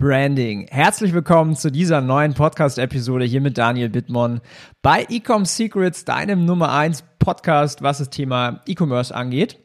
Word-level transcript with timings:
Branding. 0.00 0.66
Herzlich 0.70 1.12
willkommen 1.12 1.56
zu 1.56 1.70
dieser 1.70 2.00
neuen 2.00 2.32
Podcast-Episode 2.32 3.26
hier 3.26 3.42
mit 3.42 3.58
Daniel 3.58 3.90
Bittmann 3.90 4.40
bei 4.80 5.04
Ecom 5.10 5.44
Secrets, 5.44 6.06
deinem 6.06 6.46
Nummer 6.46 6.72
1 6.72 7.04
Podcast, 7.18 7.82
was 7.82 7.98
das 7.98 8.08
Thema 8.08 8.62
E-Commerce 8.66 9.14
angeht. 9.14 9.58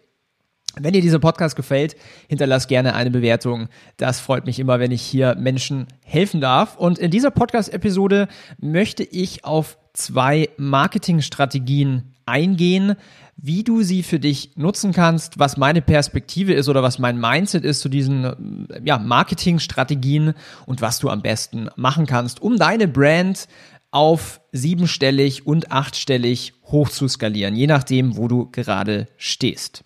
Wenn 0.77 0.91
dir 0.91 0.99
dieser 0.99 1.19
Podcast 1.19 1.55
gefällt, 1.55 1.95
hinterlass 2.27 2.67
gerne 2.67 2.95
eine 2.95 3.11
Bewertung. 3.11 3.69
Das 3.95 4.19
freut 4.19 4.45
mich 4.45 4.59
immer, 4.59 4.77
wenn 4.81 4.91
ich 4.91 5.03
hier 5.03 5.35
Menschen 5.35 5.87
helfen 6.03 6.41
darf. 6.41 6.75
Und 6.75 6.99
in 6.99 7.11
dieser 7.11 7.31
Podcast-Episode 7.31 8.27
möchte 8.59 9.03
ich 9.03 9.45
auf 9.45 9.77
zwei 9.95 10.49
Marketingstrategien 10.57 12.13
eingehen, 12.25 12.95
wie 13.37 13.63
du 13.63 13.83
sie 13.83 14.03
für 14.03 14.19
dich 14.19 14.51
nutzen 14.55 14.93
kannst, 14.93 15.39
was 15.39 15.57
meine 15.57 15.81
Perspektive 15.81 16.53
ist 16.53 16.69
oder 16.69 16.83
was 16.83 16.99
mein 16.99 17.19
Mindset 17.19 17.65
ist 17.65 17.81
zu 17.81 17.89
diesen 17.89 18.67
ja, 18.83 18.97
Marketingstrategien 18.97 20.33
und 20.65 20.81
was 20.81 20.99
du 20.99 21.09
am 21.09 21.21
besten 21.21 21.69
machen 21.75 22.05
kannst, 22.05 22.41
um 22.41 22.57
deine 22.57 22.87
Brand 22.87 23.47
auf 23.91 24.41
siebenstellig 24.51 25.45
und 25.45 25.71
achtstellig 25.71 26.53
hoch 26.65 26.89
zu 26.89 27.07
skalieren, 27.07 27.55
je 27.55 27.67
nachdem, 27.67 28.17
wo 28.17 28.27
du 28.27 28.49
gerade 28.51 29.07
stehst. 29.17 29.83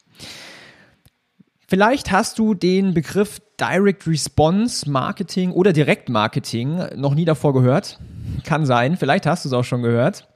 Vielleicht 1.70 2.12
hast 2.12 2.40
du 2.40 2.56
den 2.56 2.96
Begriff 2.96 3.40
Direct 3.60 4.08
Response 4.08 4.90
Marketing 4.90 5.52
oder 5.52 5.72
Direktmarketing 5.72 6.96
noch 6.96 7.14
nie 7.14 7.26
davor 7.26 7.54
gehört. 7.54 8.00
Kann 8.44 8.66
sein, 8.66 8.98
vielleicht 8.98 9.28
hast 9.28 9.46
du 9.46 9.50
es 9.50 9.54
auch 9.54 9.64
schon 9.64 9.84
gehört. 9.84 10.28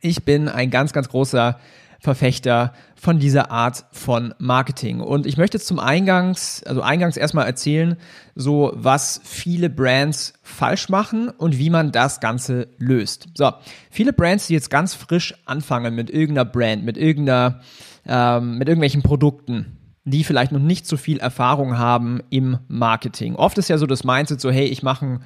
Ich 0.00 0.24
bin 0.24 0.48
ein 0.48 0.70
ganz, 0.70 0.92
ganz 0.92 1.08
großer 1.10 1.60
Verfechter 2.00 2.72
von 2.96 3.20
dieser 3.20 3.52
Art 3.52 3.84
von 3.92 4.34
Marketing. 4.38 4.98
Und 4.98 5.26
ich 5.26 5.36
möchte 5.36 5.58
jetzt 5.58 5.68
zum 5.68 5.78
Eingangs, 5.78 6.64
also 6.64 6.82
eingangs 6.82 7.16
erstmal 7.16 7.46
erzählen, 7.46 7.96
so 8.34 8.72
was 8.74 9.20
viele 9.22 9.70
Brands 9.70 10.32
falsch 10.42 10.88
machen 10.88 11.28
und 11.28 11.58
wie 11.58 11.70
man 11.70 11.92
das 11.92 12.18
Ganze 12.18 12.66
löst. 12.78 13.28
So, 13.34 13.52
viele 13.92 14.12
Brands, 14.12 14.48
die 14.48 14.54
jetzt 14.54 14.70
ganz 14.70 14.94
frisch 14.94 15.36
anfangen 15.44 15.94
mit 15.94 16.10
irgendeiner 16.10 16.50
Brand, 16.50 16.84
mit 16.84 16.96
irgendeiner, 16.96 17.60
ähm, 18.06 18.58
mit 18.58 18.66
irgendwelchen 18.66 19.02
Produkten, 19.02 19.77
die 20.10 20.24
vielleicht 20.24 20.52
noch 20.52 20.60
nicht 20.60 20.86
so 20.86 20.96
viel 20.96 21.18
Erfahrung 21.18 21.78
haben 21.78 22.22
im 22.30 22.58
Marketing. 22.68 23.36
Oft 23.36 23.58
ist 23.58 23.68
ja 23.68 23.78
so 23.78 23.86
das 23.86 24.04
Mindset 24.04 24.40
so, 24.40 24.50
hey, 24.50 24.66
ich 24.66 24.82
mache 24.82 25.06
ein, 25.06 25.22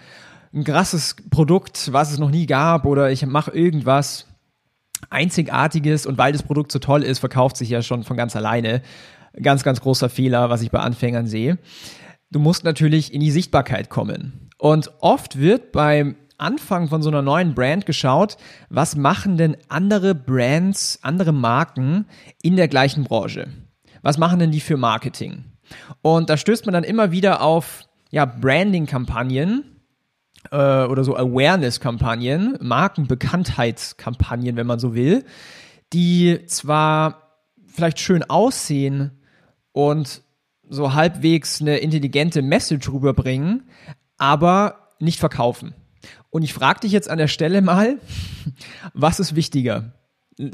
ein 0.55 0.65
krasses 0.65 1.17
Produkt, 1.31 1.93
was 1.93 2.13
es 2.13 2.19
noch 2.19 2.31
nie 2.31 2.47
gab, 2.47 2.85
oder 2.85 3.11
ich 3.11 3.25
mache 3.27 3.51
irgendwas 3.53 4.27
Einzigartiges 5.11 6.07
und 6.07 6.19
weil 6.19 6.33
das 6.33 6.43
Produkt 6.43 6.73
so 6.73 6.79
toll 6.79 7.03
ist, 7.03 7.19
verkauft 7.19 7.57
sich 7.57 7.69
ja 7.69 7.83
schon 7.83 8.05
von 8.05 8.17
ganz 8.17 8.37
alleine. 8.37 8.83
Ganz, 9.41 9.63
ganz 9.63 9.81
großer 9.81 10.11
Fehler, 10.11 10.51
was 10.51 10.61
ich 10.61 10.71
bei 10.71 10.81
Anfängern 10.81 11.27
sehe. 11.27 11.59
Du 12.31 12.39
musst 12.39 12.65
natürlich 12.65 13.15
in 13.15 13.21
die 13.21 13.31
Sichtbarkeit 13.31 13.89
kommen. 13.89 14.51
Und 14.59 14.91
oft 15.01 15.39
wird 15.39 15.73
beim 15.73 16.17
Anfang 16.37 16.89
von 16.89 17.03
so 17.03 17.09
einer 17.09 17.23
neuen 17.23 17.55
Brand 17.55 17.87
geschaut, 17.87 18.37
was 18.69 18.97
machen 18.97 19.39
denn 19.39 19.57
andere 19.69 20.15
Brands, 20.15 20.99
andere 21.03 21.33
Marken 21.33 22.07
in 22.43 22.57
der 22.57 22.69
gleichen 22.69 23.05
Branche? 23.05 23.49
Was 24.03 24.19
machen 24.19 24.39
denn 24.39 24.51
die 24.51 24.61
für 24.61 24.77
Marketing? 24.77 25.45
Und 26.03 26.29
da 26.29 26.37
stößt 26.37 26.67
man 26.67 26.73
dann 26.73 26.85
immer 26.85 27.11
wieder 27.13 27.41
auf 27.41 27.85
ja, 28.11 28.25
Branding-Kampagnen, 28.25 29.73
äh, 30.51 30.85
oder 30.85 31.05
so 31.05 31.17
Awareness-Kampagnen, 31.17 32.59
Markenbekanntheitskampagnen, 32.61 34.57
wenn 34.57 34.67
man 34.67 34.79
so 34.79 34.95
will, 34.95 35.25
die 35.93 36.45
zwar 36.47 37.39
vielleicht 37.67 38.01
schön 38.01 38.25
aussehen 38.25 39.13
und 39.73 40.23
so 40.69 40.95
halbwegs 40.95 41.61
eine 41.61 41.79
intelligente 41.79 42.43
Message 42.43 42.91
rüberbringen, 42.91 43.69
aber 44.19 44.89
nicht 44.99 45.21
verkaufen. 45.21 45.75
Und 46.31 46.43
ich 46.43 46.55
frage 46.55 46.81
dich 46.81 46.93
jetzt 46.93 47.11
an 47.11 47.19
der 47.19 47.29
Stelle 47.29 47.63
mal, 47.63 47.99
was 48.95 49.21
ist 49.21 49.37
wichtiger? 49.37 49.93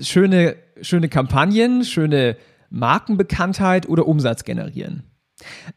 Schöne, 0.00 0.56
schöne 0.82 1.08
Kampagnen, 1.08 1.84
schöne 1.84 2.36
Markenbekanntheit 2.70 3.88
oder 3.88 4.06
Umsatz 4.06 4.44
generieren? 4.44 5.04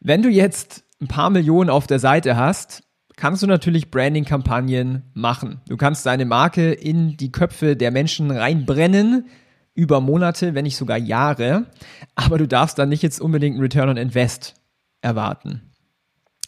Wenn 0.00 0.22
du 0.22 0.28
jetzt 0.28 0.84
ein 1.00 1.08
paar 1.08 1.30
Millionen 1.30 1.70
auf 1.70 1.86
der 1.86 1.98
Seite 1.98 2.36
hast 2.36 2.82
kannst 3.16 3.42
du 3.42 3.46
natürlich 3.46 3.90
Branding-Kampagnen 3.90 5.02
machen. 5.14 5.60
Du 5.68 5.76
kannst 5.76 6.06
deine 6.06 6.24
Marke 6.24 6.72
in 6.72 7.16
die 7.16 7.30
Köpfe 7.30 7.76
der 7.76 7.90
Menschen 7.90 8.30
reinbrennen, 8.30 9.26
über 9.74 10.00
Monate, 10.00 10.54
wenn 10.54 10.64
nicht 10.64 10.76
sogar 10.76 10.98
Jahre, 10.98 11.66
aber 12.14 12.36
du 12.36 12.46
darfst 12.46 12.78
dann 12.78 12.90
nicht 12.90 13.02
jetzt 13.02 13.20
unbedingt 13.20 13.54
einen 13.54 13.62
Return 13.62 13.88
on 13.88 13.96
Invest 13.96 14.54
erwarten. 15.00 15.62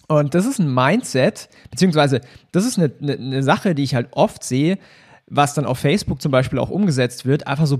Und 0.08 0.34
das 0.34 0.44
ist 0.44 0.58
ein 0.58 0.72
Mindset, 0.72 1.48
beziehungsweise 1.70 2.20
das 2.52 2.66
ist 2.66 2.78
eine, 2.78 2.92
eine, 3.00 3.14
eine 3.14 3.42
Sache, 3.42 3.74
die 3.74 3.82
ich 3.82 3.94
halt 3.94 4.08
oft 4.12 4.44
sehe, 4.44 4.78
was 5.26 5.54
dann 5.54 5.64
auf 5.64 5.78
Facebook 5.78 6.20
zum 6.20 6.32
Beispiel 6.32 6.58
auch 6.58 6.68
umgesetzt 6.68 7.24
wird, 7.24 7.46
einfach 7.46 7.66
so 7.66 7.78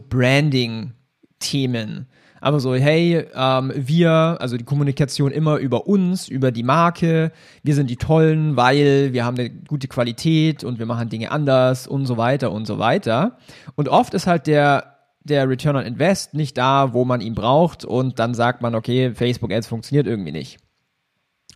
Branding-Themen 1.44 2.06
aber 2.40 2.60
so, 2.60 2.74
hey, 2.74 3.24
ähm, 3.34 3.72
wir, 3.74 4.10
also 4.38 4.58
die 4.58 4.64
Kommunikation 4.64 5.32
immer 5.32 5.56
über 5.56 5.86
uns, 5.86 6.28
über 6.28 6.52
die 6.52 6.62
Marke, 6.62 7.32
wir 7.62 7.74
sind 7.74 7.88
die 7.88 7.96
Tollen, 7.96 8.54
weil 8.54 9.14
wir 9.14 9.24
haben 9.24 9.38
eine 9.38 9.48
gute 9.48 9.88
Qualität 9.88 10.62
und 10.62 10.78
wir 10.78 10.84
machen 10.84 11.08
Dinge 11.08 11.30
anders 11.30 11.86
und 11.86 12.04
so 12.04 12.18
weiter 12.18 12.52
und 12.52 12.66
so 12.66 12.78
weiter. 12.78 13.38
Und 13.76 13.88
oft 13.88 14.12
ist 14.12 14.26
halt 14.26 14.46
der, 14.46 14.98
der 15.22 15.48
Return 15.48 15.76
on 15.76 15.86
Invest 15.86 16.34
nicht 16.34 16.58
da, 16.58 16.92
wo 16.92 17.06
man 17.06 17.22
ihn 17.22 17.34
braucht 17.34 17.86
und 17.86 18.18
dann 18.18 18.34
sagt 18.34 18.60
man, 18.60 18.74
okay, 18.74 19.14
Facebook 19.14 19.50
Ads 19.50 19.68
funktioniert 19.68 20.06
irgendwie 20.06 20.32
nicht. 20.32 20.58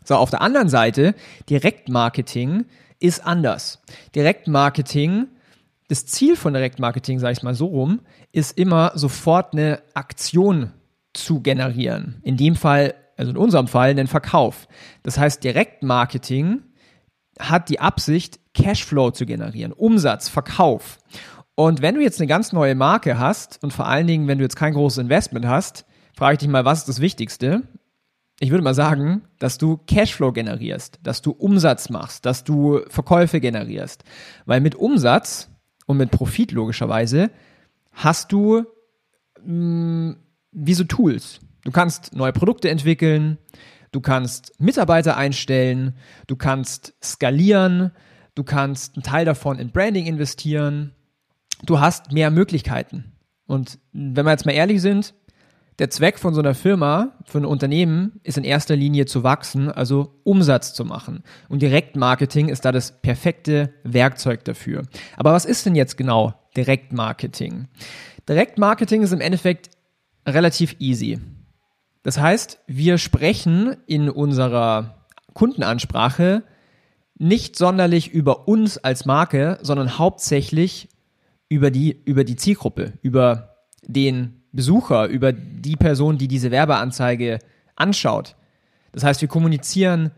So, 0.04 0.14
auf 0.14 0.30
der 0.30 0.40
anderen 0.40 0.70
Seite, 0.70 1.14
Direktmarketing 1.50 2.64
ist 2.98 3.26
anders. 3.26 3.82
Direktmarketing 4.14 5.26
das 5.88 6.06
Ziel 6.06 6.36
von 6.36 6.52
Direktmarketing, 6.52 7.18
sage 7.18 7.32
ich 7.32 7.42
mal 7.42 7.54
so 7.54 7.66
rum, 7.66 8.00
ist 8.32 8.56
immer 8.58 8.92
sofort 8.94 9.54
eine 9.54 9.82
Aktion 9.94 10.72
zu 11.14 11.40
generieren. 11.40 12.20
In 12.22 12.36
dem 12.36 12.56
Fall, 12.56 12.94
also 13.16 13.30
in 13.30 13.36
unserem 13.36 13.68
Fall, 13.68 13.90
einen 13.90 14.06
Verkauf. 14.06 14.68
Das 15.02 15.18
heißt, 15.18 15.42
Direktmarketing 15.42 16.62
hat 17.38 17.68
die 17.70 17.80
Absicht, 17.80 18.38
Cashflow 18.54 19.12
zu 19.12 19.24
generieren, 19.24 19.72
Umsatz, 19.72 20.28
Verkauf. 20.28 20.98
Und 21.54 21.82
wenn 21.82 21.94
du 21.94 22.02
jetzt 22.02 22.20
eine 22.20 22.28
ganz 22.28 22.52
neue 22.52 22.74
Marke 22.74 23.18
hast 23.18 23.62
und 23.62 23.72
vor 23.72 23.86
allen 23.86 24.06
Dingen, 24.06 24.28
wenn 24.28 24.38
du 24.38 24.44
jetzt 24.44 24.56
kein 24.56 24.74
großes 24.74 24.98
Investment 24.98 25.46
hast, 25.46 25.86
frage 26.14 26.34
ich 26.34 26.38
dich 26.38 26.48
mal, 26.48 26.64
was 26.64 26.80
ist 26.80 26.88
das 26.88 27.00
Wichtigste? 27.00 27.62
Ich 28.40 28.50
würde 28.50 28.62
mal 28.62 28.74
sagen, 28.74 29.22
dass 29.38 29.58
du 29.58 29.78
Cashflow 29.78 30.32
generierst, 30.32 31.00
dass 31.02 31.22
du 31.22 31.32
Umsatz 31.32 31.90
machst, 31.90 32.26
dass 32.26 32.44
du 32.44 32.80
Verkäufe 32.88 33.40
generierst. 33.40 34.04
Weil 34.46 34.60
mit 34.60 34.76
Umsatz 34.76 35.48
und 35.88 35.96
mit 35.96 36.10
Profit 36.10 36.52
logischerweise 36.52 37.30
hast 37.92 38.30
du 38.30 38.64
mh, 39.44 40.12
mm, 40.12 40.16
wie 40.52 40.74
so 40.74 40.84
Tools. 40.84 41.40
Du 41.64 41.72
kannst 41.72 42.14
neue 42.14 42.32
Produkte 42.32 42.68
entwickeln, 42.68 43.38
du 43.90 44.00
kannst 44.00 44.52
Mitarbeiter 44.60 45.16
einstellen, 45.16 45.94
du 46.26 46.36
kannst 46.36 46.94
skalieren, 47.02 47.90
du 48.34 48.44
kannst 48.44 48.96
einen 48.96 49.02
Teil 49.02 49.24
davon 49.24 49.58
in 49.58 49.70
Branding 49.70 50.06
investieren. 50.06 50.92
Du 51.64 51.80
hast 51.80 52.12
mehr 52.12 52.30
Möglichkeiten. 52.30 53.12
Und 53.46 53.78
wenn 53.92 54.26
wir 54.26 54.30
jetzt 54.30 54.46
mal 54.46 54.52
ehrlich 54.52 54.80
sind, 54.82 55.14
der 55.78 55.90
Zweck 55.90 56.18
von 56.18 56.34
so 56.34 56.40
einer 56.40 56.54
Firma, 56.54 57.12
von 57.24 57.42
einem 57.42 57.50
Unternehmen, 57.50 58.20
ist 58.24 58.36
in 58.36 58.44
erster 58.44 58.74
Linie 58.74 59.06
zu 59.06 59.22
wachsen, 59.22 59.70
also 59.70 60.20
Umsatz 60.24 60.74
zu 60.74 60.84
machen. 60.84 61.22
Und 61.48 61.62
Direktmarketing 61.62 62.48
ist 62.48 62.64
da 62.64 62.72
das 62.72 63.00
perfekte 63.00 63.72
Werkzeug 63.84 64.44
dafür. 64.44 64.82
Aber 65.16 65.32
was 65.32 65.44
ist 65.44 65.66
denn 65.66 65.76
jetzt 65.76 65.96
genau 65.96 66.34
Direktmarketing? 66.56 67.68
Direktmarketing 68.28 69.02
ist 69.02 69.12
im 69.12 69.20
Endeffekt 69.20 69.70
relativ 70.26 70.76
easy. 70.80 71.20
Das 72.02 72.18
heißt, 72.18 72.58
wir 72.66 72.98
sprechen 72.98 73.76
in 73.86 74.10
unserer 74.10 75.04
Kundenansprache 75.32 76.42
nicht 77.18 77.56
sonderlich 77.56 78.10
über 78.12 78.48
uns 78.48 78.78
als 78.78 79.04
Marke, 79.04 79.58
sondern 79.62 79.98
hauptsächlich 79.98 80.88
über 81.48 81.70
die, 81.70 82.00
über 82.04 82.24
die 82.24 82.36
Zielgruppe, 82.36 82.94
über 83.02 83.57
den 83.88 84.42
Besucher, 84.52 85.08
über 85.08 85.32
die 85.32 85.76
Person, 85.76 86.16
die 86.16 86.28
diese 86.28 86.52
Werbeanzeige 86.52 87.40
anschaut. 87.74 88.36
Das 88.92 89.02
heißt, 89.02 89.20
wir 89.20 89.28
kommunizieren, 89.28 90.12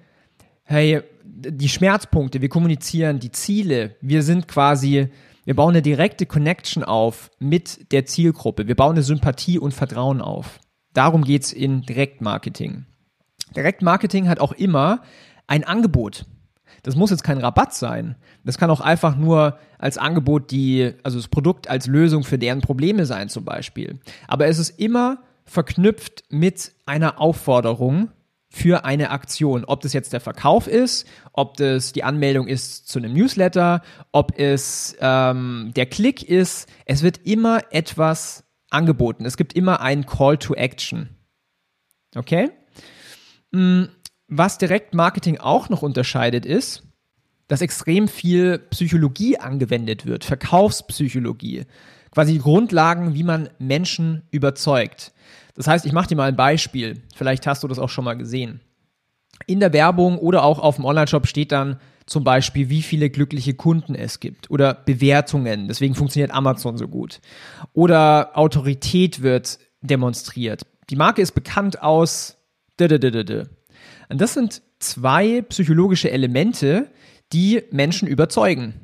hey, 0.64 1.00
die 1.24 1.68
Schmerzpunkte, 1.68 2.42
wir 2.42 2.48
kommunizieren 2.50 3.18
die 3.18 3.32
Ziele, 3.32 3.96
wir 4.02 4.22
sind 4.22 4.46
quasi 4.46 5.08
Wir 5.44 5.56
bauen 5.56 5.70
eine 5.70 5.82
direkte 5.82 6.26
Connection 6.26 6.84
auf 6.84 7.30
mit 7.38 7.90
der 7.92 8.06
Zielgruppe. 8.06 8.68
Wir 8.68 8.76
bauen 8.76 8.92
eine 8.92 9.02
Sympathie 9.02 9.58
und 9.58 9.72
Vertrauen 9.72 10.20
auf. 10.20 10.60
Darum 10.92 11.24
geht's 11.24 11.52
in 11.52 11.82
Direktmarketing. 11.82 12.84
Direktmarketing 13.56 14.28
hat 14.28 14.38
auch 14.38 14.52
immer 14.52 15.02
ein 15.46 15.64
Angebot. 15.64 16.26
Das 16.82 16.96
muss 16.96 17.10
jetzt 17.10 17.24
kein 17.24 17.38
Rabatt 17.38 17.74
sein. 17.74 18.16
Das 18.44 18.58
kann 18.58 18.70
auch 18.70 18.80
einfach 18.80 19.16
nur 19.16 19.58
als 19.78 19.98
Angebot 19.98 20.50
die, 20.50 20.92
also 21.02 21.18
das 21.18 21.28
Produkt 21.28 21.68
als 21.68 21.86
Lösung 21.86 22.24
für 22.24 22.38
deren 22.38 22.60
Probleme 22.60 23.06
sein 23.06 23.28
zum 23.28 23.44
Beispiel. 23.44 24.00
Aber 24.28 24.46
es 24.46 24.58
ist 24.58 24.78
immer 24.78 25.22
verknüpft 25.44 26.24
mit 26.28 26.72
einer 26.86 27.20
Aufforderung 27.20 28.10
für 28.50 28.84
eine 28.84 29.10
Aktion. 29.10 29.64
Ob 29.64 29.80
das 29.80 29.92
jetzt 29.92 30.12
der 30.12 30.20
Verkauf 30.20 30.66
ist, 30.66 31.06
ob 31.32 31.56
das 31.56 31.92
die 31.92 32.02
Anmeldung 32.02 32.48
ist 32.48 32.88
zu 32.88 32.98
einem 32.98 33.14
Newsletter, 33.14 33.82
ob 34.12 34.38
es 34.38 34.96
ähm, 35.00 35.72
der 35.76 35.86
Klick 35.86 36.22
ist. 36.22 36.68
Es 36.84 37.02
wird 37.02 37.18
immer 37.24 37.62
etwas 37.70 38.44
angeboten. 38.68 39.24
Es 39.24 39.36
gibt 39.36 39.52
immer 39.52 39.80
einen 39.80 40.04
Call 40.04 40.36
to 40.36 40.54
Action. 40.54 41.10
Okay? 42.16 42.50
Mm, 43.52 43.84
was 44.30 44.58
Direktmarketing 44.58 45.38
auch 45.38 45.68
noch 45.68 45.82
unterscheidet 45.82 46.46
ist, 46.46 46.84
dass 47.48 47.60
extrem 47.60 48.06
viel 48.06 48.58
Psychologie 48.70 49.38
angewendet 49.38 50.06
wird, 50.06 50.24
Verkaufspsychologie. 50.24 51.66
Quasi 52.12 52.34
die 52.34 52.38
Grundlagen, 52.38 53.14
wie 53.14 53.24
man 53.24 53.50
Menschen 53.58 54.22
überzeugt. 54.30 55.12
Das 55.54 55.66
heißt, 55.66 55.84
ich 55.84 55.92
mache 55.92 56.08
dir 56.08 56.16
mal 56.16 56.28
ein 56.28 56.36
Beispiel. 56.36 57.02
Vielleicht 57.14 57.46
hast 57.46 57.62
du 57.62 57.68
das 57.68 57.78
auch 57.78 57.88
schon 57.88 58.04
mal 58.04 58.14
gesehen. 58.14 58.60
In 59.46 59.60
der 59.60 59.72
Werbung 59.72 60.18
oder 60.18 60.44
auch 60.44 60.58
auf 60.58 60.76
dem 60.76 60.84
Online-Shop 60.84 61.26
steht 61.26 61.52
dann 61.52 61.78
zum 62.06 62.24
Beispiel, 62.24 62.68
wie 62.68 62.82
viele 62.82 63.10
glückliche 63.10 63.54
Kunden 63.54 63.94
es 63.94 64.20
gibt 64.20 64.50
oder 64.50 64.74
Bewertungen. 64.74 65.68
Deswegen 65.68 65.94
funktioniert 65.94 66.32
Amazon 66.32 66.78
so 66.78 66.88
gut. 66.88 67.20
Oder 67.72 68.30
Autorität 68.34 69.22
wird 69.22 69.58
demonstriert. 69.80 70.66
Die 70.88 70.96
Marke 70.96 71.22
ist 71.22 71.32
bekannt 71.32 71.82
aus. 71.82 72.36
Und 74.10 74.20
das 74.20 74.34
sind 74.34 74.62
zwei 74.80 75.42
psychologische 75.42 76.10
Elemente, 76.10 76.90
die 77.32 77.62
Menschen 77.70 78.08
überzeugen. 78.08 78.74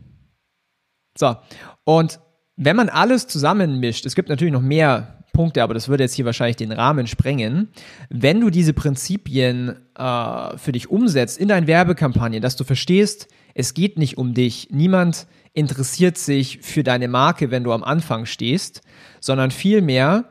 So, 1.19 1.37
und 1.85 2.21
wenn 2.57 2.77
man 2.77 2.89
alles 2.89 3.27
zusammenmischt, 3.27 4.07
es 4.07 4.15
gibt 4.15 4.29
natürlich 4.29 4.53
noch 4.53 4.63
mehr 4.63 5.25
Punkte, 5.33 5.63
aber 5.63 5.75
das 5.75 5.89
würde 5.89 6.05
jetzt 6.05 6.15
hier 6.15 6.25
wahrscheinlich 6.25 6.57
den 6.57 6.73
Rahmen 6.73 7.07
sprengen. 7.07 7.69
Wenn 8.09 8.41
du 8.41 8.49
diese 8.49 8.73
Prinzipien 8.73 9.77
äh, 9.95 10.57
für 10.57 10.73
dich 10.73 10.91
umsetzt 10.91 11.39
in 11.39 11.49
deinen 11.49 11.67
Werbekampagnen, 11.67 12.41
dass 12.41 12.57
du 12.57 12.65
verstehst, 12.65 13.29
es 13.55 13.75
geht 13.75 13.99
nicht 13.99 14.17
um 14.17 14.33
dich, 14.33 14.69
niemand 14.71 15.27
interessiert 15.53 16.19
sich 16.19 16.61
für 16.63 16.83
deine 16.83 17.09
Marke, 17.09 17.51
wenn 17.51 17.65
du 17.65 17.73
am 17.73 17.85
Anfang 17.85 18.27
stehst, 18.27 18.83
sondern 19.21 19.51
vielmehr 19.51 20.31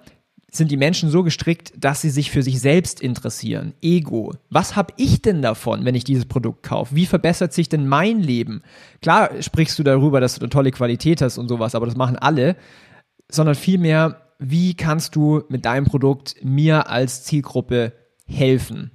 sind 0.58 0.72
die 0.72 0.78
Menschen 0.78 1.10
so 1.10 1.24
gestrickt, 1.24 1.74
dass 1.78 2.02
sie 2.02 2.10
sich 2.10 2.32
für 2.32 2.44
sich 2.44 2.60
selbst 2.60 3.02
interessieren. 3.02 3.74
Ego. 3.82 4.34
Was 4.50 4.76
habe 4.76 4.94
ich 4.98 5.22
denn 5.22 5.42
davon, 5.42 5.86
wenn 5.86 5.96
ich 5.96 6.04
dieses 6.04 6.26
Produkt 6.26 6.64
kaufe? 6.64 6.96
Wie 6.96 7.06
verbessert 7.06 7.54
sich 7.54 7.70
denn 7.70 7.88
mein 7.88 8.20
Leben? 8.20 8.62
Klar 9.02 9.30
sprichst 9.42 9.78
du 9.78 9.84
darüber, 9.84 10.22
dass 10.22 10.36
du 10.36 10.42
eine 10.42 10.50
tolle 10.50 10.72
Qualität 10.72 11.22
hast 11.22 11.38
und 11.38 11.48
sowas, 11.48 11.76
aber 11.76 11.86
das 11.86 11.96
machen 11.96 12.16
alle, 12.16 12.56
sondern 13.30 13.56
vielmehr, 13.56 14.22
wie 14.40 14.74
kannst 14.76 15.16
du 15.16 15.44
mit 15.50 15.66
deinem 15.66 15.86
Produkt 15.86 16.36
mir 16.44 16.90
als 16.90 17.24
Zielgruppe 17.24 17.94
helfen? 18.26 18.92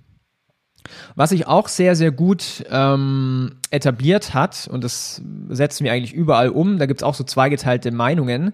Was 1.14 1.30
sich 1.30 1.46
auch 1.46 1.68
sehr, 1.68 1.96
sehr 1.96 2.10
gut 2.10 2.64
ähm, 2.70 3.56
etabliert 3.70 4.34
hat, 4.34 4.68
und 4.70 4.84
das 4.84 5.22
setzen 5.48 5.84
wir 5.84 5.92
eigentlich 5.92 6.12
überall 6.12 6.50
um, 6.50 6.78
da 6.78 6.86
gibt 6.86 7.00
es 7.00 7.04
auch 7.04 7.14
so 7.14 7.24
zweigeteilte 7.24 7.90
Meinungen, 7.90 8.52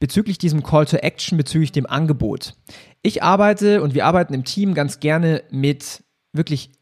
bezüglich 0.00 0.38
diesem 0.38 0.62
Call 0.62 0.86
to 0.86 0.96
Action, 0.96 1.38
bezüglich 1.38 1.72
dem 1.72 1.86
Angebot. 1.86 2.54
Ich 3.02 3.22
arbeite 3.22 3.82
und 3.82 3.94
wir 3.94 4.06
arbeiten 4.06 4.34
im 4.34 4.44
Team 4.44 4.74
ganz 4.74 5.00
gerne 5.00 5.42
mit 5.50 6.02
wirklich 6.32 6.72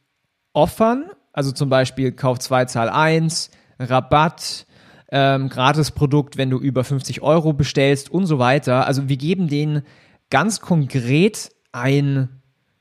Offern, 0.52 1.04
also 1.32 1.52
zum 1.52 1.68
Beispiel 1.68 2.12
Kauf 2.12 2.38
2, 2.38 2.64
Zahl 2.64 2.88
1, 2.88 3.50
Rabatt, 3.78 4.66
ähm, 5.12 5.48
Gratisprodukt, 5.48 6.36
wenn 6.36 6.50
du 6.50 6.58
über 6.58 6.84
50 6.84 7.22
Euro 7.22 7.52
bestellst 7.52 8.10
und 8.10 8.26
so 8.26 8.38
weiter. 8.38 8.86
Also 8.86 9.08
wir 9.08 9.16
geben 9.16 9.48
denen 9.48 9.82
ganz 10.30 10.60
konkret 10.60 11.50
ein, 11.72 12.40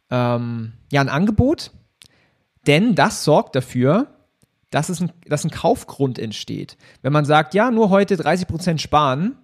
ähm, 0.10 0.74
ja, 0.92 1.02
ein 1.02 1.10
Angebot, 1.10 1.72
denn 2.70 2.96
das 2.96 3.26
sorgt 3.26 3.56
dafür, 3.56 4.08
dass, 4.70 4.88
es 4.88 5.02
ein, 5.02 5.12
dass 5.26 5.44
ein 5.44 5.52
Kaufgrund 5.52 6.20
entsteht. 6.20 6.78
Wenn 7.02 7.12
man 7.12 7.26
sagt, 7.26 7.54
ja, 7.54 7.72
nur 7.72 7.90
heute 7.90 8.16
30% 8.16 8.78
sparen, 8.78 9.36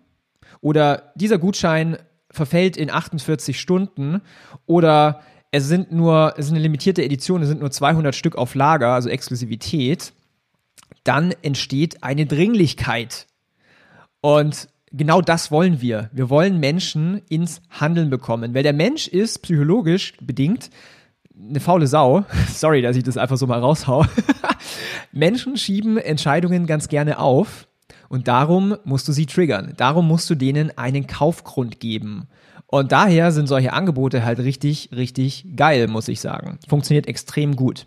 oder 0.61 1.11
dieser 1.15 1.37
Gutschein 1.37 1.97
verfällt 2.31 2.77
in 2.77 2.89
48 2.89 3.59
Stunden 3.59 4.21
oder 4.65 5.21
es 5.51 5.67
sind 5.67 5.91
nur, 5.91 6.33
es 6.37 6.47
ist 6.47 6.51
eine 6.51 6.59
limitierte 6.59 7.03
Edition, 7.03 7.41
es 7.41 7.47
sind 7.47 7.61
nur 7.61 7.71
200 7.71 8.15
Stück 8.15 8.35
auf 8.35 8.55
Lager, 8.55 8.89
also 8.89 9.09
Exklusivität, 9.09 10.13
dann 11.03 11.33
entsteht 11.43 12.03
eine 12.03 12.25
Dringlichkeit. 12.25 13.27
Und 14.21 14.67
genau 14.91 15.21
das 15.21 15.51
wollen 15.51 15.81
wir. 15.81 16.09
Wir 16.13 16.29
wollen 16.29 16.59
Menschen 16.59 17.21
ins 17.29 17.61
Handeln 17.69 18.09
bekommen, 18.09 18.53
weil 18.53 18.63
der 18.63 18.73
Mensch 18.73 19.07
ist 19.07 19.43
psychologisch 19.43 20.13
bedingt 20.19 20.71
eine 21.37 21.59
faule 21.59 21.87
Sau. 21.87 22.25
Sorry, 22.49 22.81
dass 22.81 22.95
ich 22.95 23.03
das 23.03 23.17
einfach 23.17 23.37
so 23.37 23.47
mal 23.47 23.59
raushau. 23.59 24.05
Menschen 25.11 25.57
schieben 25.57 25.97
Entscheidungen 25.97 26.65
ganz 26.65 26.87
gerne 26.87 27.19
auf 27.19 27.67
und 28.09 28.27
darum 28.27 28.77
musst 28.83 29.07
du 29.07 29.11
sie 29.11 29.25
triggern. 29.25 29.73
Darum 29.77 30.07
musst 30.07 30.29
du 30.29 30.35
denen 30.35 30.77
einen 30.77 31.07
Kaufgrund 31.07 31.79
geben. 31.79 32.27
Und 32.67 32.91
daher 32.91 33.31
sind 33.31 33.47
solche 33.47 33.73
Angebote 33.73 34.25
halt 34.25 34.39
richtig, 34.39 34.89
richtig 34.93 35.45
geil, 35.55 35.87
muss 35.87 36.07
ich 36.07 36.19
sagen. 36.19 36.59
Funktioniert 36.67 37.07
extrem 37.07 37.55
gut. 37.55 37.85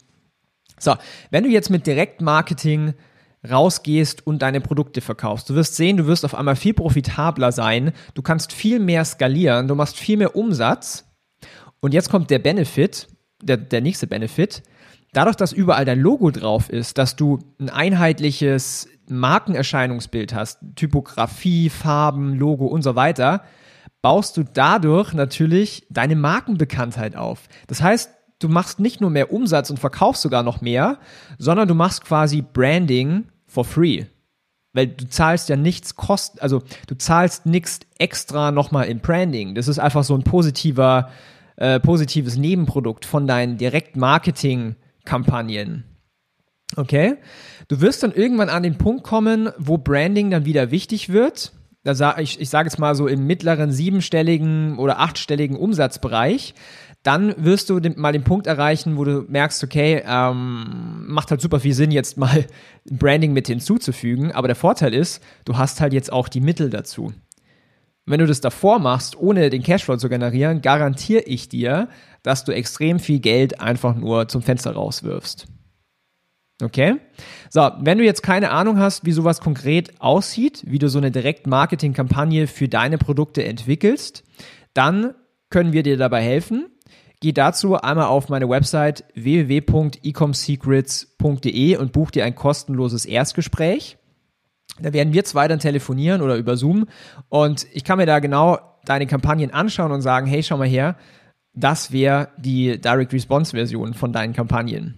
So, 0.78 0.94
wenn 1.30 1.44
du 1.44 1.50
jetzt 1.50 1.70
mit 1.70 1.86
Direktmarketing 1.86 2.94
rausgehst 3.48 4.26
und 4.26 4.42
deine 4.42 4.60
Produkte 4.60 5.00
verkaufst. 5.00 5.48
Du 5.48 5.54
wirst 5.54 5.76
sehen, 5.76 5.96
du 5.96 6.06
wirst 6.06 6.24
auf 6.24 6.34
einmal 6.34 6.56
viel 6.56 6.74
profitabler 6.74 7.52
sein, 7.52 7.92
du 8.14 8.22
kannst 8.22 8.52
viel 8.52 8.80
mehr 8.80 9.04
skalieren, 9.04 9.68
du 9.68 9.74
machst 9.74 9.96
viel 9.96 10.16
mehr 10.16 10.34
Umsatz. 10.34 11.04
Und 11.80 11.94
jetzt 11.94 12.10
kommt 12.10 12.30
der 12.30 12.40
Benefit, 12.40 13.06
der, 13.42 13.56
der 13.56 13.80
nächste 13.80 14.06
Benefit. 14.06 14.62
Dadurch, 15.12 15.36
dass 15.36 15.52
überall 15.52 15.84
dein 15.84 16.00
Logo 16.00 16.30
drauf 16.30 16.68
ist, 16.68 16.98
dass 16.98 17.16
du 17.16 17.38
ein 17.58 17.70
einheitliches 17.70 18.88
Markenerscheinungsbild 19.08 20.34
hast, 20.34 20.58
Typografie, 20.76 21.70
Farben, 21.70 22.34
Logo 22.34 22.66
und 22.66 22.82
so 22.82 22.94
weiter, 22.94 23.42
baust 24.02 24.36
du 24.36 24.44
dadurch 24.44 25.14
natürlich 25.14 25.86
deine 25.90 26.16
Markenbekanntheit 26.16 27.16
auf. 27.16 27.48
Das 27.66 27.82
heißt, 27.82 28.10
du 28.38 28.48
machst 28.48 28.80
nicht 28.80 29.00
nur 29.00 29.10
mehr 29.10 29.32
Umsatz 29.32 29.70
und 29.70 29.78
verkaufst 29.78 30.22
sogar 30.22 30.42
noch 30.42 30.60
mehr, 30.60 30.98
sondern 31.38 31.68
du 31.68 31.74
machst 31.74 32.04
quasi 32.04 32.42
Branding 32.42 33.24
for 33.46 33.64
free. 33.64 34.04
Weil 34.74 34.88
du 34.88 35.08
zahlst 35.08 35.48
ja 35.48 35.56
nichts 35.56 35.96
kost, 35.96 36.40
also 36.42 36.62
du 36.86 36.96
zahlst 36.96 37.46
nichts 37.46 37.80
extra 37.98 38.52
nochmal 38.52 38.86
in 38.86 39.00
Branding. 39.00 39.54
Das 39.54 39.66
ist 39.66 39.78
einfach 39.78 40.04
so 40.04 40.14
ein 40.14 40.22
positiver, 40.22 41.10
positives 41.80 42.36
Nebenprodukt 42.36 43.04
von 43.04 43.26
deinen 43.26 43.58
Direktmarketing-Kampagnen. 43.58 45.88
Okay? 46.76 47.16
Du 47.68 47.80
wirst 47.80 48.02
dann 48.02 48.12
irgendwann 48.12 48.50
an 48.50 48.62
den 48.62 48.78
Punkt 48.78 49.04
kommen, 49.04 49.50
wo 49.58 49.78
Branding 49.78 50.30
dann 50.30 50.44
wieder 50.44 50.70
wichtig 50.70 51.10
wird. 51.10 51.52
Da 51.84 51.94
sag 51.94 52.20
ich, 52.20 52.40
ich 52.40 52.50
sage 52.50 52.68
jetzt 52.68 52.78
mal 52.78 52.94
so 52.94 53.06
im 53.06 53.26
mittleren 53.26 53.72
siebenstelligen 53.72 54.78
oder 54.78 55.00
achtstelligen 55.00 55.56
Umsatzbereich. 55.56 56.54
Dann 57.02 57.34
wirst 57.38 57.70
du 57.70 57.80
den, 57.80 57.98
mal 57.98 58.12
den 58.12 58.24
Punkt 58.24 58.46
erreichen, 58.46 58.96
wo 58.96 59.04
du 59.04 59.24
merkst, 59.28 59.62
okay, 59.62 60.02
ähm, 60.06 61.06
macht 61.06 61.30
halt 61.30 61.40
super 61.40 61.60
viel 61.60 61.72
Sinn, 61.72 61.90
jetzt 61.90 62.18
mal 62.18 62.46
Branding 62.90 63.32
mit 63.32 63.46
hinzuzufügen. 63.46 64.32
Aber 64.32 64.48
der 64.48 64.56
Vorteil 64.56 64.92
ist, 64.92 65.22
du 65.44 65.56
hast 65.56 65.80
halt 65.80 65.92
jetzt 65.92 66.12
auch 66.12 66.28
die 66.28 66.40
Mittel 66.40 66.68
dazu. 66.68 67.12
Wenn 68.08 68.20
du 68.20 68.26
das 68.26 68.40
davor 68.40 68.78
machst, 68.78 69.18
ohne 69.18 69.50
den 69.50 69.62
Cashflow 69.62 69.98
zu 69.98 70.08
generieren, 70.08 70.62
garantiere 70.62 71.20
ich 71.22 71.50
dir, 71.50 71.88
dass 72.22 72.44
du 72.44 72.52
extrem 72.52 73.00
viel 73.00 73.18
Geld 73.20 73.60
einfach 73.60 73.94
nur 73.94 74.28
zum 74.28 74.40
Fenster 74.40 74.72
rauswirfst. 74.72 75.46
Okay? 76.62 76.96
So, 77.50 77.70
wenn 77.80 77.98
du 77.98 78.04
jetzt 78.04 78.22
keine 78.22 78.50
Ahnung 78.50 78.78
hast, 78.78 79.04
wie 79.04 79.12
sowas 79.12 79.40
konkret 79.40 80.00
aussieht, 80.00 80.62
wie 80.66 80.78
du 80.78 80.88
so 80.88 80.96
eine 80.98 81.10
Direkt-Marketing-Kampagne 81.10 82.46
für 82.46 82.68
deine 82.68 82.96
Produkte 82.96 83.44
entwickelst, 83.44 84.24
dann 84.72 85.12
können 85.50 85.74
wir 85.74 85.82
dir 85.82 85.98
dabei 85.98 86.22
helfen. 86.22 86.70
Geh 87.20 87.32
dazu 87.32 87.76
einmal 87.76 88.06
auf 88.06 88.30
meine 88.30 88.48
Website 88.48 89.04
www.ecomsecrets.de 89.14 91.76
und 91.76 91.92
buch 91.92 92.10
dir 92.10 92.24
ein 92.24 92.34
kostenloses 92.34 93.04
Erstgespräch. 93.04 93.97
Da 94.80 94.92
werden 94.92 95.12
wir 95.12 95.24
zwei 95.24 95.48
dann 95.48 95.58
telefonieren 95.58 96.22
oder 96.22 96.36
über 96.36 96.56
Zoom 96.56 96.86
und 97.28 97.66
ich 97.72 97.84
kann 97.84 97.98
mir 97.98 98.06
da 98.06 98.18
genau 98.18 98.58
deine 98.84 99.06
Kampagnen 99.06 99.52
anschauen 99.52 99.92
und 99.92 100.02
sagen, 100.02 100.26
hey, 100.26 100.42
schau 100.42 100.56
mal 100.56 100.68
her, 100.68 100.96
das 101.54 101.92
wäre 101.92 102.28
die 102.38 102.80
Direct 102.80 103.12
Response 103.12 103.52
Version 103.56 103.94
von 103.94 104.12
deinen 104.12 104.32
Kampagnen. 104.32 104.94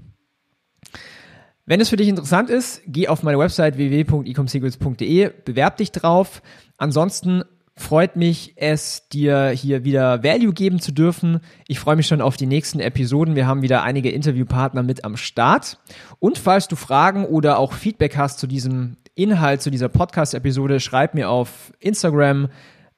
Wenn 1.66 1.80
es 1.80 1.88
für 1.88 1.96
dich 1.96 2.08
interessant 2.08 2.50
ist, 2.50 2.82
geh 2.86 3.08
auf 3.08 3.22
meine 3.22 3.38
Website 3.38 3.76
www.ecomsecrets.de, 3.76 5.30
bewerb 5.44 5.76
dich 5.76 5.92
drauf. 5.92 6.42
Ansonsten 6.76 7.44
freut 7.76 8.16
mich 8.16 8.54
es, 8.56 9.08
dir 9.08 9.50
hier 9.50 9.84
wieder 9.84 10.22
Value 10.22 10.52
geben 10.52 10.80
zu 10.80 10.92
dürfen. 10.92 11.40
Ich 11.68 11.78
freue 11.78 11.96
mich 11.96 12.06
schon 12.06 12.20
auf 12.20 12.36
die 12.36 12.46
nächsten 12.46 12.80
Episoden. 12.80 13.36
Wir 13.36 13.46
haben 13.46 13.62
wieder 13.62 13.82
einige 13.82 14.10
Interviewpartner 14.10 14.82
mit 14.82 15.04
am 15.04 15.16
Start. 15.16 15.78
Und 16.18 16.38
falls 16.38 16.68
du 16.68 16.76
Fragen 16.76 17.24
oder 17.24 17.58
auch 17.58 17.72
Feedback 17.72 18.16
hast 18.16 18.38
zu 18.38 18.46
diesem 18.46 18.96
Inhalt, 19.20 19.60
zu 19.60 19.70
dieser 19.70 19.90
Podcast-Episode, 19.90 20.80
schreib 20.80 21.14
mir 21.14 21.28
auf 21.28 21.74
Instagram. 21.78 22.48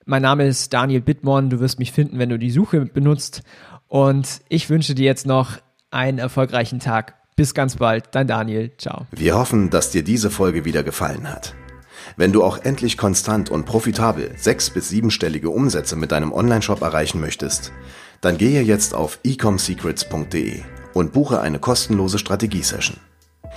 Mein 0.05 0.23
Name 0.23 0.47
ist 0.47 0.73
Daniel 0.73 1.01
Bittmon. 1.01 1.51
Du 1.51 1.59
wirst 1.59 1.81
mich 1.81 1.91
finden, 1.91 2.21
wenn 2.21 2.29
du 2.29 2.39
die 2.39 2.53
Suche 2.53 2.87
benutzt. 2.87 3.43
Und 3.89 4.41
ich 4.49 4.71
wünsche 4.71 4.95
dir 4.95 5.05
jetzt 5.05 5.27
noch 5.27 5.59
einen 5.91 6.19
erfolgreichen 6.19 6.79
Tag. 6.79 7.15
Bis 7.35 7.55
ganz 7.55 7.77
bald, 7.77 8.15
dein 8.15 8.29
Daniel. 8.29 8.71
Ciao. 8.79 9.07
Wir 9.11 9.35
hoffen, 9.35 9.71
dass 9.71 9.91
dir 9.91 10.05
diese 10.05 10.31
Folge 10.31 10.65
wieder 10.65 10.85
gefallen 10.85 11.29
hat. 11.29 11.55
Wenn 12.17 12.31
du 12.31 12.45
auch 12.45 12.59
endlich 12.59 12.97
konstant 12.97 13.51
und 13.51 13.65
profitabel 13.65 14.31
sechs- 14.37 14.71
bis 14.71 14.89
siebenstellige 14.89 15.51
Umsätze 15.51 15.97
mit 15.97 16.13
deinem 16.13 16.33
Onlineshop 16.33 16.83
erreichen 16.83 17.21
möchtest, 17.21 17.73
dann 18.21 18.39
gehe 18.39 18.63
jetzt 18.63 18.95
auf 18.95 19.19
ecomsecrets.de 19.25 20.61
und 20.95 21.13
buche 21.13 21.41
eine 21.41 21.59
kostenlose 21.59 22.19
Strategiesession. 22.19 22.99